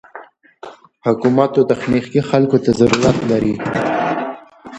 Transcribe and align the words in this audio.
حکومت 1.05 1.51
و 1.57 1.67
تخنيکي 1.71 2.21
خلکو 2.29 2.57
ته 2.63 2.71
ضرورت 2.79 3.17
لري. 3.29 3.55